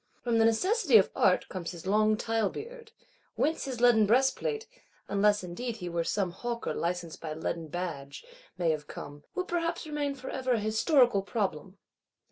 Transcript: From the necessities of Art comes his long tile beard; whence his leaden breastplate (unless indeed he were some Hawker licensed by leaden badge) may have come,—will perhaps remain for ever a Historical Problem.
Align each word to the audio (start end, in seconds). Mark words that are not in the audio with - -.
From 0.23 0.39
the 0.39 0.45
necessities 0.45 0.97
of 0.97 1.11
Art 1.15 1.47
comes 1.47 1.69
his 1.69 1.85
long 1.85 2.17
tile 2.17 2.49
beard; 2.49 2.91
whence 3.35 3.65
his 3.65 3.79
leaden 3.79 4.07
breastplate 4.07 4.65
(unless 5.07 5.43
indeed 5.43 5.77
he 5.77 5.89
were 5.89 6.03
some 6.03 6.31
Hawker 6.31 6.73
licensed 6.73 7.21
by 7.21 7.35
leaden 7.35 7.67
badge) 7.67 8.25
may 8.57 8.71
have 8.71 8.87
come,—will 8.87 9.45
perhaps 9.45 9.85
remain 9.85 10.15
for 10.15 10.31
ever 10.31 10.53
a 10.53 10.59
Historical 10.59 11.21
Problem. 11.21 11.77